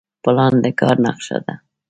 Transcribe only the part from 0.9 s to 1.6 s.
نقشه ده